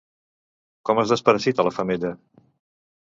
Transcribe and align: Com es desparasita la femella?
Com 0.89 1.01
es 1.03 1.13
desparasita 1.15 1.67
la 1.69 1.75
femella? 1.79 2.13